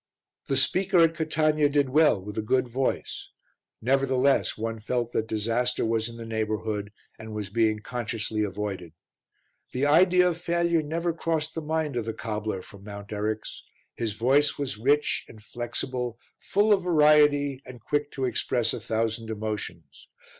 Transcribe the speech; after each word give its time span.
The 0.47 0.57
speaker 0.57 0.97
at 1.01 1.13
Catania 1.15 1.69
did 1.69 1.89
well 1.89 2.19
with 2.19 2.35
a 2.35 2.41
good 2.41 2.67
voice; 2.67 3.29
nevertheless 3.83 4.57
one 4.57 4.79
felt 4.79 5.11
that 5.13 5.27
disaster 5.27 5.85
was 5.85 6.09
in 6.09 6.17
the 6.17 6.25
neighbourhood 6.25 6.91
and 7.19 7.35
was 7.35 7.51
being 7.51 7.81
consciously 7.81 8.41
avoided. 8.41 8.93
The 9.73 9.85
idea 9.85 10.27
of 10.29 10.39
failure 10.39 10.81
never 10.81 11.13
crossed 11.13 11.53
the 11.53 11.61
mind 11.61 11.95
of 11.97 12.05
the 12.05 12.15
cobbler 12.15 12.63
from 12.63 12.83
Mount 12.83 13.09
Eryx. 13.09 13.61
His 13.93 14.13
voice 14.13 14.57
was 14.57 14.79
rich 14.79 15.23
and 15.27 15.43
flexible, 15.43 16.17
full 16.39 16.73
of 16.73 16.81
variety 16.81 17.61
and 17.63 17.79
quick 17.79 18.09
to 18.13 18.25
express 18.25 18.73
a 18.73 18.79
thousand 18.79 19.29
emotions. 19.29 20.07